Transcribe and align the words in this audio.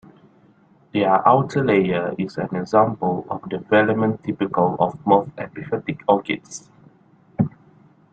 Their 0.95 1.27
outer 1.27 1.63
layer 1.63 2.15
is 2.17 2.35
an 2.39 2.55
example 2.55 3.23
of 3.29 3.43
the 3.51 3.57
velamen 3.57 4.17
typical 4.23 4.75
of 4.79 5.05
most 5.05 5.29
epiphytic 5.37 5.99
orchids. 6.07 6.67